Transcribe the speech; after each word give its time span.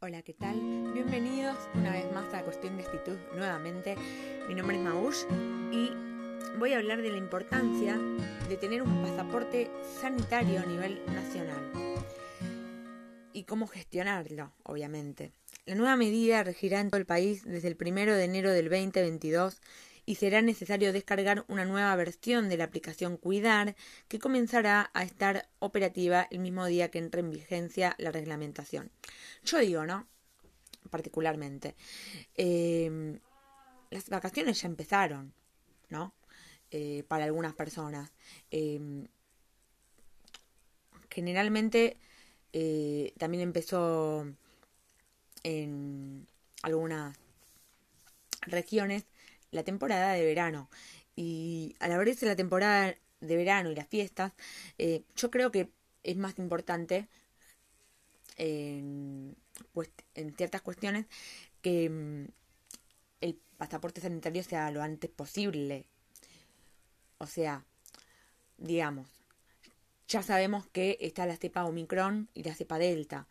Hola, 0.00 0.20
¿qué 0.20 0.34
tal? 0.34 0.60
Bienvenidos 0.92 1.56
una 1.72 1.90
vez 1.90 2.04
más 2.12 2.32
a 2.34 2.42
Cuestión 2.42 2.76
de 2.76 2.82
Actitud 2.82 3.16
nuevamente. 3.34 3.96
Mi 4.46 4.54
nombre 4.54 4.76
es 4.76 4.82
Maush 4.82 5.24
y 5.72 5.90
voy 6.58 6.74
a 6.74 6.76
hablar 6.76 7.00
de 7.00 7.10
la 7.10 7.16
importancia 7.16 7.98
de 8.46 8.56
tener 8.58 8.82
un 8.82 9.02
pasaporte 9.02 9.70
sanitario 9.98 10.60
a 10.60 10.66
nivel 10.66 11.00
nacional 11.06 11.72
y 13.32 13.44
cómo 13.44 13.66
gestionarlo, 13.66 14.52
obviamente. 14.64 15.32
La 15.64 15.74
nueva 15.74 15.96
medida 15.96 16.44
regirá 16.44 16.80
en 16.80 16.90
todo 16.90 17.00
el 17.00 17.06
país 17.06 17.44
desde 17.44 17.68
el 17.68 17.78
1 17.80 18.16
de 18.16 18.24
enero 18.24 18.50
del 18.50 18.68
2022 18.68 19.62
y 20.06 20.14
será 20.14 20.40
necesario 20.40 20.92
descargar 20.92 21.44
una 21.48 21.64
nueva 21.64 21.94
versión 21.96 22.48
de 22.48 22.56
la 22.56 22.64
aplicación 22.64 23.16
Cuidar 23.16 23.74
que 24.06 24.20
comenzará 24.20 24.90
a 24.94 25.02
estar 25.02 25.48
operativa 25.58 26.28
el 26.30 26.38
mismo 26.38 26.64
día 26.66 26.90
que 26.92 26.98
entre 26.98 27.20
en 27.20 27.30
vigencia 27.30 27.96
la 27.98 28.12
reglamentación. 28.12 28.90
Yo 29.44 29.58
digo, 29.58 29.84
¿no? 29.84 30.06
Particularmente. 30.90 31.74
Eh, 32.36 33.18
las 33.90 34.08
vacaciones 34.08 34.62
ya 34.62 34.68
empezaron, 34.68 35.34
¿no? 35.90 36.14
Eh, 36.70 37.02
para 37.08 37.24
algunas 37.24 37.54
personas. 37.54 38.12
Eh, 38.50 38.80
generalmente 41.10 41.98
también 43.18 43.42
empezó 43.42 44.26
en 45.42 46.26
algunas 46.62 47.14
regiones 48.42 49.04
la 49.50 49.62
temporada 49.64 50.12
de 50.12 50.24
verano. 50.24 50.68
Y 51.14 51.74
al 51.80 51.92
abrirse 51.92 52.26
la 52.26 52.36
temporada 52.36 52.94
de 53.20 53.36
verano 53.36 53.70
y 53.70 53.74
las 53.74 53.88
fiestas, 53.88 54.32
eh, 54.78 55.02
yo 55.16 55.30
creo 55.30 55.50
que 55.50 55.70
es 56.02 56.16
más 56.16 56.38
importante 56.38 57.08
en, 58.36 59.36
en 60.14 60.36
ciertas 60.36 60.62
cuestiones 60.62 61.06
que 61.62 61.88
mm, 61.88 62.26
el 63.22 63.38
pasaporte 63.56 64.00
sanitario 64.00 64.42
sea 64.42 64.70
lo 64.70 64.82
antes 64.82 65.10
posible. 65.10 65.86
O 67.18 67.26
sea, 67.26 67.64
digamos, 68.58 69.08
ya 70.08 70.22
sabemos 70.22 70.66
que 70.68 70.98
está 71.00 71.26
la 71.26 71.36
cepa 71.36 71.64
Omicron 71.64 72.28
y 72.34 72.42
la 72.44 72.54
cepa 72.54 72.78
Delta, 72.78 73.26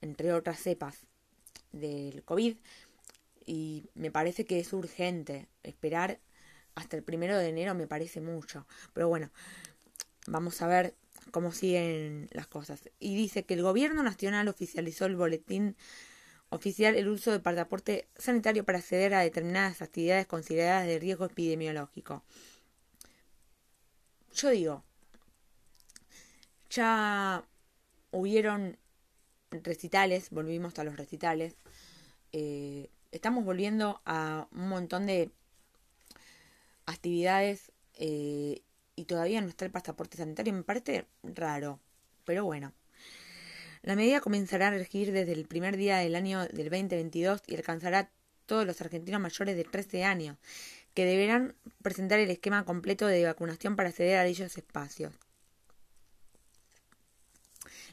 entre 0.00 0.32
otras 0.32 0.60
cepas 0.60 1.06
del 1.72 2.22
COVID 2.24 2.56
y 3.46 3.90
me 3.94 4.10
parece 4.10 4.44
que 4.44 4.60
es 4.60 4.72
urgente 4.72 5.48
esperar 5.62 6.20
hasta 6.74 6.96
el 6.96 7.02
primero 7.02 7.36
de 7.36 7.48
enero 7.48 7.74
me 7.74 7.86
parece 7.86 8.20
mucho. 8.20 8.66
Pero 8.92 9.08
bueno 9.08 9.30
vamos 10.26 10.60
a 10.62 10.66
ver 10.66 10.94
cómo 11.30 11.52
siguen 11.52 12.28
las 12.32 12.46
cosas. 12.46 12.90
Y 12.98 13.14
dice 13.16 13.44
que 13.44 13.54
el 13.54 13.62
gobierno 13.62 14.02
nacional 14.02 14.48
oficializó 14.48 15.06
el 15.06 15.16
boletín 15.16 15.76
oficial 16.50 16.96
el 16.96 17.08
uso 17.08 17.30
de 17.30 17.40
pasaporte 17.40 18.08
sanitario 18.16 18.64
para 18.64 18.78
acceder 18.78 19.14
a 19.14 19.20
determinadas 19.20 19.82
actividades 19.82 20.26
consideradas 20.26 20.86
de 20.86 20.98
riesgo 20.98 21.26
epidemiológico. 21.26 22.24
Yo 24.32 24.50
digo 24.50 24.84
ya 26.70 27.44
hubieron 28.12 28.78
recitales 29.50 30.30
volvimos 30.30 30.78
a 30.78 30.84
los 30.84 30.96
recitales 30.96 31.56
eh, 32.32 32.90
estamos 33.12 33.44
volviendo 33.44 34.00
a 34.04 34.48
un 34.52 34.68
montón 34.68 35.06
de 35.06 35.30
actividades 36.86 37.72
eh, 37.94 38.62
y 38.96 39.04
todavía 39.04 39.40
no 39.40 39.48
está 39.48 39.64
el 39.64 39.70
pasaporte 39.70 40.16
sanitario. 40.16 40.52
Me 40.52 40.62
parece 40.62 41.06
raro, 41.22 41.80
pero 42.24 42.44
bueno. 42.44 42.72
La 43.82 43.96
medida 43.96 44.20
comenzará 44.20 44.68
a 44.68 44.72
regir 44.72 45.10
desde 45.12 45.32
el 45.32 45.46
primer 45.46 45.76
día 45.76 45.98
del 45.98 46.14
año 46.14 46.40
del 46.40 46.68
2022 46.68 47.42
y 47.46 47.56
alcanzará 47.56 48.10
todos 48.44 48.66
los 48.66 48.80
argentinos 48.80 49.20
mayores 49.20 49.56
de 49.56 49.64
13 49.64 50.04
años, 50.04 50.36
que 50.92 51.06
deberán 51.06 51.54
presentar 51.82 52.18
el 52.18 52.30
esquema 52.30 52.64
completo 52.64 53.06
de 53.06 53.24
vacunación 53.24 53.76
para 53.76 53.88
acceder 53.88 54.18
a 54.18 54.24
dichos 54.24 54.58
espacios. 54.58 55.14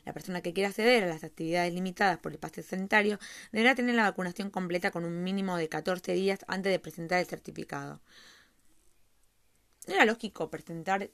La 0.07 0.13
persona 0.13 0.41
que 0.41 0.53
quiera 0.53 0.69
acceder 0.69 1.03
a 1.03 1.07
las 1.07 1.25
actividades 1.25 1.73
limitadas 1.73 2.18
por 2.18 2.31
el 2.31 2.40
pase 2.40 2.63
sanitario 2.63 3.19
deberá 3.51 3.75
tener 3.75 3.94
la 3.94 4.03
vacunación 4.03 4.50
completa 4.50 4.90
con 4.90 5.03
un 5.03 5.22
mínimo 5.22 5.57
de 5.57 5.68
14 5.68 6.13
días 6.13 6.45
antes 6.47 6.72
de 6.72 6.79
presentar 6.79 7.19
el 7.19 7.25
certificado. 7.25 8.00
Era 9.85 10.06
lógico 10.06 10.50
presentar 10.50 11.09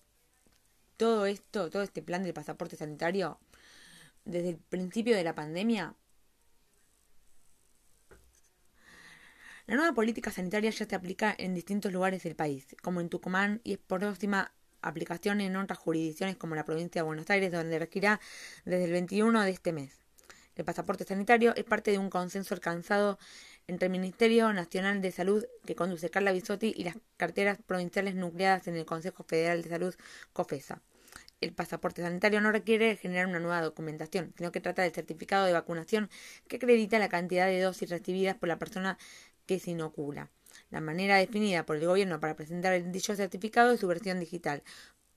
todo 0.95 1.25
esto, 1.25 1.71
todo 1.71 1.81
este 1.81 2.03
plan 2.03 2.21
del 2.21 2.35
pasaporte 2.35 2.75
sanitario 2.75 3.39
desde 4.25 4.49
el 4.49 4.57
principio 4.57 5.15
de 5.15 5.23
la 5.23 5.33
pandemia. 5.33 5.95
La 9.65 9.75
nueva 9.75 9.95
política 9.95 10.29
sanitaria 10.29 10.69
ya 10.69 10.85
se 10.85 10.95
aplica 10.95 11.33
en 11.35 11.55
distintos 11.55 11.91
lugares 11.91 12.21
del 12.21 12.35
país, 12.35 12.67
como 12.83 13.01
en 13.01 13.09
Tucumán 13.09 13.59
y 13.63 13.73
es 13.73 13.79
próxima 13.79 14.51
aplicación 14.83 15.41
en 15.41 15.55
otras 15.55 15.79
jurisdicciones 15.79 16.35
como 16.35 16.55
la 16.55 16.65
provincia 16.65 17.01
de 17.01 17.05
Buenos 17.05 17.29
Aires, 17.29 17.51
donde 17.51 17.79
regirá 17.79 18.19
desde 18.65 18.85
el 18.85 18.91
21 18.91 19.41
de 19.43 19.51
este 19.51 19.73
mes. 19.73 20.03
El 20.55 20.65
pasaporte 20.65 21.03
sanitario 21.03 21.55
es 21.55 21.63
parte 21.63 21.91
de 21.91 21.97
un 21.97 22.09
consenso 22.11 22.53
alcanzado 22.53 23.17
entre 23.67 23.87
el 23.87 23.91
Ministerio 23.91 24.53
Nacional 24.53 25.01
de 25.01 25.11
Salud 25.11 25.45
que 25.65 25.75
conduce 25.75 26.09
Carla 26.09 26.31
Bisotti 26.31 26.73
y 26.75 26.83
las 26.83 26.97
carteras 27.17 27.57
provinciales 27.65 28.13
nucleadas 28.13 28.67
en 28.67 28.75
el 28.75 28.85
Consejo 28.85 29.23
Federal 29.23 29.63
de 29.63 29.69
Salud 29.69 29.95
COFESA. 30.33 30.81
El 31.41 31.53
pasaporte 31.53 32.01
sanitario 32.01 32.39
no 32.39 32.51
requiere 32.51 32.95
generar 32.95 33.27
una 33.27 33.39
nueva 33.39 33.61
documentación, 33.61 34.33
sino 34.37 34.51
que 34.51 34.61
trata 34.61 34.83
del 34.83 34.93
certificado 34.93 35.45
de 35.45 35.53
vacunación 35.53 36.09
que 36.47 36.57
acredita 36.57 36.99
la 36.99 37.09
cantidad 37.09 37.47
de 37.47 37.59
dosis 37.59 37.89
recibidas 37.89 38.37
por 38.37 38.47
la 38.47 38.59
persona 38.59 38.97
que 39.45 39.59
se 39.59 39.71
inocula. 39.71 40.29
La 40.69 40.81
manera 40.81 41.17
definida 41.17 41.65
por 41.65 41.75
el 41.75 41.85
gobierno 41.85 42.19
para 42.19 42.35
presentar 42.35 42.91
dicho 42.91 43.15
certificado 43.15 43.71
es 43.71 43.79
su 43.79 43.87
versión 43.87 44.19
digital, 44.19 44.63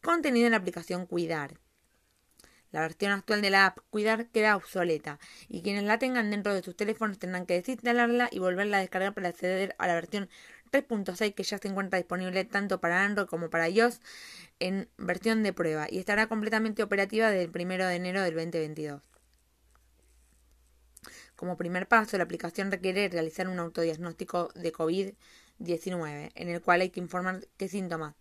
contenida 0.03 0.47
en 0.47 0.53
la 0.53 0.59
aplicación 0.59 1.07
Cuidar. 1.07 1.59
La 2.73 2.81
versión 2.81 3.13
actual 3.13 3.41
de 3.43 3.51
la 3.51 3.67
app 3.67 3.79
Cuidar 3.91 4.27
queda 4.29 4.57
obsoleta 4.57 5.19
y 5.49 5.63
quienes 5.63 5.85
la 5.85 5.99
tengan 5.99 6.31
dentro 6.31 6.53
de 6.53 6.63
sus 6.63 6.77
teléfonos 6.77 7.19
tendrán 7.19 7.47
que 7.47 7.55
desinstalarla 7.55 8.29
y 8.31 8.39
volverla 8.39 8.79
a 8.79 8.81
descargar 8.81 9.15
para 9.15 9.29
acceder 9.29 9.75
a 9.79 9.87
la 9.87 9.95
versión 9.95 10.29
3.6 10.73 11.35
que 11.35 11.43
ya 11.43 11.59
se 11.59 11.69
encuentra 11.69 11.99
disponible 11.99 12.45
tanto 12.45 12.81
para 12.81 13.05
Android 13.05 13.29
como 13.29 13.51
para 13.51 13.69
iOS 13.69 14.01
en 14.59 14.89
versión 14.99 15.43
de 15.43 15.53
prueba 15.53 15.87
y 15.89 15.99
estará 15.99 16.27
completamente 16.27 16.83
operativa 16.83 17.31
desde 17.31 17.45
el 17.45 17.67
1 17.67 17.87
de 17.87 17.95
enero 17.95 18.23
del 18.23 18.35
2022. 18.35 19.16
Como 21.37 21.57
primer 21.57 21.87
paso, 21.87 22.17
la 22.17 22.25
aplicación 22.25 22.71
requiere 22.71 23.09
realizar 23.09 23.49
un 23.49 23.59
autodiagnóstico 23.59 24.51
de 24.55 24.73
COVID-19, 24.73 26.33
en 26.35 26.49
el 26.49 26.63
cual 26.63 26.81
hay 26.81 26.91
que 26.91 27.01
informar 27.01 27.47
qué 27.59 27.69
síntomas 27.69 28.15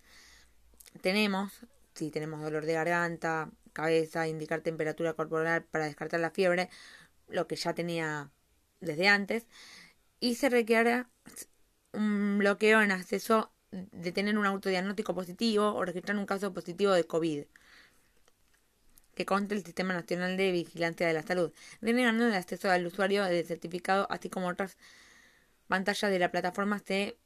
tenemos, 1.02 1.52
si 1.94 2.12
tenemos 2.12 2.42
dolor 2.42 2.66
de 2.66 2.74
garganta, 2.74 3.50
cabeza, 3.74 4.28
indicar 4.28 4.62
temperatura 4.62 5.14
corporal 5.14 5.64
para 5.64 5.86
descartar 5.86 6.20
la 6.20 6.32
fiebre, 6.32 6.70
lo 7.28 7.48
que 7.48 7.56
ya 7.56 7.74
tenía 7.74 8.32
desde 8.82 9.08
antes, 9.08 9.48
y 10.20 10.36
se 10.36 10.50
requiere 10.50 11.06
un 11.94 12.38
bloqueo 12.38 12.82
en 12.82 12.92
acceso 12.92 13.54
de 13.72 14.12
tener 14.12 14.38
un 14.38 14.46
autodiagnóstico 14.46 15.14
positivo 15.16 15.74
o 15.74 15.86
registrar 15.86 16.18
un 16.18 16.26
caso 16.26 16.54
positivo 16.54 16.92
de 16.94 17.06
COVID 17.06 17.46
que 19.16 19.26
conte 19.26 19.56
el 19.56 19.64
Sistema 19.66 19.94
Nacional 19.94 20.38
de 20.38 20.52
Vigilancia 20.52 21.08
de 21.08 21.14
la 21.14 21.24
Salud, 21.24 21.52
denegando 21.82 22.28
el 22.28 22.34
acceso 22.34 22.70
al 22.70 22.86
usuario 22.86 23.24
del 23.26 23.46
certificado, 23.46 24.08
así 24.10 24.30
como 24.30 24.48
otras 24.48 24.78
pantallas 25.68 26.12
de 26.12 26.20
la 26.20 26.32
plataforma 26.32 26.80
se 26.80 27.18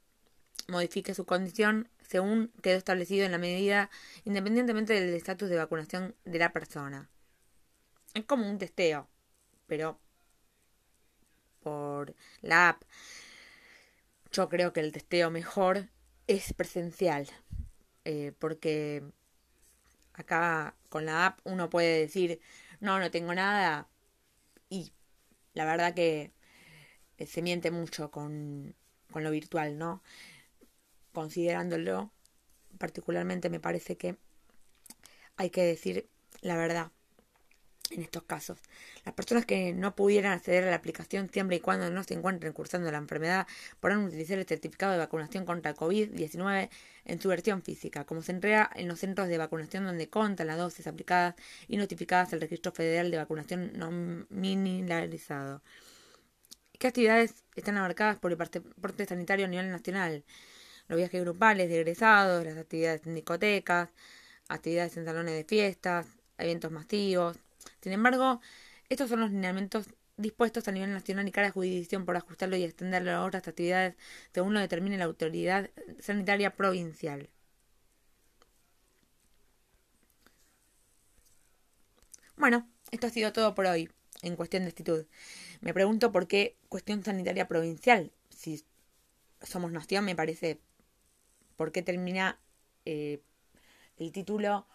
modifique 0.68 1.14
su 1.14 1.26
condición 1.26 1.88
según 2.02 2.52
quedó 2.62 2.76
establecido 2.76 3.24
en 3.24 3.32
la 3.32 3.38
medida, 3.38 3.90
independientemente 4.24 4.94
del 4.94 5.14
estatus 5.14 5.48
de 5.48 5.56
vacunación 5.56 6.14
de 6.24 6.38
la 6.38 6.52
persona. 6.52 7.08
Es 8.14 8.24
como 8.24 8.48
un 8.50 8.58
testeo, 8.58 9.08
pero 9.66 10.00
por 11.62 12.14
la 12.40 12.70
app. 12.70 12.82
Yo 14.32 14.48
creo 14.48 14.72
que 14.72 14.80
el 14.80 14.92
testeo 14.92 15.30
mejor 15.30 15.88
es 16.26 16.52
presencial, 16.52 17.28
eh, 18.04 18.32
porque 18.38 19.04
Acá 20.20 20.74
con 20.90 21.06
la 21.06 21.26
app 21.26 21.40
uno 21.44 21.70
puede 21.70 22.00
decir, 22.00 22.40
no, 22.80 22.98
no 22.98 23.10
tengo 23.10 23.34
nada. 23.34 23.88
Y 24.68 24.92
la 25.54 25.64
verdad 25.64 25.94
que 25.94 26.32
eh, 27.18 27.26
se 27.26 27.42
miente 27.42 27.70
mucho 27.70 28.10
con, 28.10 28.74
con 29.10 29.24
lo 29.24 29.30
virtual, 29.30 29.78
¿no? 29.78 30.02
Considerándolo, 31.12 32.12
particularmente 32.78 33.50
me 33.50 33.60
parece 33.60 33.96
que 33.96 34.16
hay 35.36 35.50
que 35.50 35.62
decir 35.62 36.08
la 36.42 36.56
verdad 36.56 36.92
en 37.90 38.02
estos 38.02 38.22
casos. 38.22 38.58
Las 39.04 39.14
personas 39.14 39.46
que 39.46 39.72
no 39.72 39.94
pudieran 39.94 40.32
acceder 40.32 40.64
a 40.64 40.70
la 40.70 40.76
aplicación 40.76 41.28
siempre 41.30 41.56
y 41.56 41.60
cuando 41.60 41.90
no 41.90 42.04
se 42.04 42.14
encuentren 42.14 42.52
cursando 42.52 42.90
la 42.90 42.98
enfermedad 42.98 43.46
podrán 43.80 44.04
utilizar 44.04 44.38
el 44.38 44.46
certificado 44.46 44.92
de 44.92 44.98
vacunación 44.98 45.44
contra 45.44 45.74
COVID-19 45.74 46.70
en 47.04 47.20
su 47.20 47.28
versión 47.28 47.62
física, 47.62 48.04
como 48.04 48.22
se 48.22 48.32
entrega 48.32 48.70
en 48.74 48.88
los 48.88 49.00
centros 49.00 49.28
de 49.28 49.38
vacunación 49.38 49.84
donde 49.84 50.08
contan 50.08 50.46
las 50.46 50.58
dosis 50.58 50.86
aplicadas 50.86 51.34
y 51.68 51.76
notificadas 51.76 52.32
al 52.32 52.40
Registro 52.40 52.72
Federal 52.72 53.10
de 53.10 53.16
Vacunación 53.16 53.72
nominalizado. 53.74 55.62
¿Qué 56.78 56.86
actividades 56.86 57.34
están 57.56 57.76
abarcadas 57.76 58.18
por 58.18 58.30
el 58.30 58.38
pasaporte 58.38 59.04
sanitario 59.04 59.44
a 59.44 59.48
nivel 59.48 59.70
nacional? 59.70 60.24
Los 60.88 60.96
viajes 60.96 61.20
grupales 61.20 61.68
de 61.68 61.80
egresados, 61.80 62.44
las 62.44 62.56
actividades 62.56 63.06
en 63.06 63.14
discotecas, 63.14 63.90
actividades 64.48 64.96
en 64.96 65.04
salones 65.04 65.34
de 65.34 65.44
fiestas, 65.44 66.06
eventos 66.38 66.70
masivos. 66.72 67.36
Sin 67.82 67.92
embargo, 67.92 68.40
estos 68.88 69.08
son 69.08 69.20
los 69.20 69.30
lineamientos 69.30 69.86
dispuestos 70.16 70.68
a 70.68 70.72
nivel 70.72 70.92
nacional 70.92 71.26
y 71.28 71.32
cada 71.32 71.50
jurisdicción 71.50 72.04
por 72.04 72.16
ajustarlo 72.16 72.56
y 72.56 72.64
extenderlo 72.64 73.10
a 73.12 73.24
otras 73.24 73.46
actividades 73.48 73.96
según 74.34 74.54
lo 74.54 74.60
determine 74.60 74.98
la 74.98 75.04
autoridad 75.04 75.70
sanitaria 75.98 76.54
provincial. 76.56 77.30
Bueno, 82.36 82.68
esto 82.90 83.06
ha 83.06 83.10
sido 83.10 83.32
todo 83.32 83.54
por 83.54 83.66
hoy 83.66 83.90
en 84.22 84.36
cuestión 84.36 84.62
de 84.64 84.70
actitud. 84.70 85.06
Me 85.60 85.74
pregunto 85.74 86.12
por 86.12 86.26
qué 86.26 86.56
cuestión 86.68 87.04
sanitaria 87.04 87.48
provincial. 87.48 88.12
Si 88.30 88.64
somos 89.42 89.72
nación, 89.72 90.04
me 90.04 90.16
parece. 90.16 90.58
¿Por 91.56 91.72
qué 91.72 91.82
termina 91.82 92.40
eh, 92.86 93.20
el 93.98 94.12
título 94.12 94.66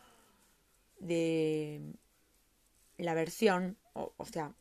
de 1.00 1.81
la 2.98 3.14
versión? 3.14 3.78
O, 3.94 4.26
sea, 4.26 4.54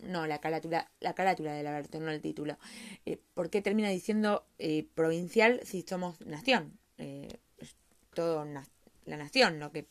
no, 0.00 0.26
la 0.26 0.40
carátula, 0.40 0.90
la 1.00 1.14
carátula 1.14 1.52
de 1.52 1.62
la 1.62 1.72
versión, 1.72 2.04
no 2.04 2.10
el 2.10 2.20
título. 2.20 2.58
Eh, 3.06 3.18
¿Por 3.34 3.50
qué 3.50 3.62
termina 3.62 3.88
diciendo 3.88 4.46
eh, 4.58 4.86
provincial 4.94 5.60
si 5.64 5.82
somos 5.82 6.20
nación? 6.22 6.78
es 6.98 7.74
todo 8.14 8.44
la 8.44 9.16
nación 9.16 9.58
lo 9.58 9.72
que 9.72 9.86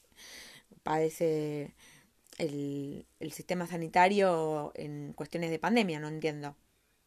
padece 0.84 1.74
el, 2.38 3.06
el 3.20 3.32
sistema 3.34 3.68
sanitario 3.68 4.72
en 4.76 5.12
cuestiones 5.14 5.52
de 5.52 5.60
pandemia, 5.60 6.00
no 6.00 6.08
entiendo 6.08 6.56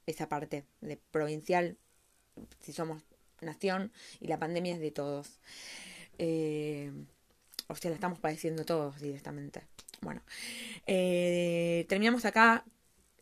esa 0.07 0.29
parte 0.29 0.65
de 0.81 0.99
provincial, 1.11 1.79
si 2.61 2.73
somos 2.73 3.03
nación 3.41 3.93
y 4.21 4.29
la 4.29 4.39
pandemia 4.39 4.75
es 4.75 4.81
de 4.81 4.91
todos. 4.91 5.41
Eh, 6.19 6.93
o 7.69 7.75
sea, 7.77 7.91
la 7.91 7.95
estamos 7.97 8.19
padeciendo 8.19 8.65
todos 8.65 9.01
directamente. 9.01 9.63
Bueno, 10.05 10.23
eh, 10.87 11.87
terminamos 11.89 12.27
acá 12.27 12.67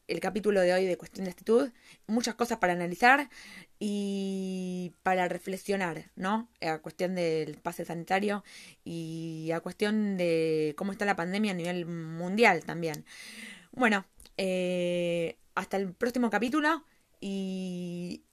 el 0.08 0.18
capítulo 0.18 0.60
de 0.60 0.72
hoy 0.72 0.84
de 0.84 0.98
Cuestión 0.98 1.24
de 1.24 1.30
Actitud. 1.30 1.70
Muchas 2.08 2.34
cosas 2.34 2.58
para 2.58 2.72
analizar 2.72 3.30
y 3.78 4.92
para 5.04 5.28
reflexionar, 5.28 6.10
¿no? 6.16 6.50
A 6.60 6.78
cuestión 6.78 7.14
del 7.14 7.56
pase 7.58 7.84
sanitario 7.84 8.42
y 8.84 9.50
a 9.54 9.60
cuestión 9.60 10.16
de 10.16 10.74
cómo 10.76 10.90
está 10.90 11.04
la 11.04 11.14
pandemia 11.14 11.52
a 11.52 11.54
nivel 11.54 11.86
mundial 11.86 12.64
también. 12.64 13.04
Bueno, 13.70 14.04
eh, 14.36 15.38
hasta 15.54 15.76
el 15.76 15.94
próximo 15.94 16.30
capítulo 16.30 16.84
y 17.20 18.24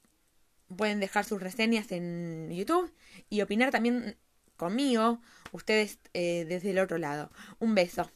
pueden 0.76 1.00
dejar 1.00 1.24
sus 1.24 1.40
reseñas 1.40 1.92
en 1.92 2.50
YouTube 2.52 2.92
y 3.30 3.42
opinar 3.42 3.70
también 3.70 4.18
conmigo, 4.58 5.22
ustedes 5.52 6.00
eh, 6.16 6.46
desde 6.50 6.72
el 6.72 6.80
otro 6.80 6.98
lado. 6.98 7.32
Un 7.60 7.76
beso. 7.76 8.12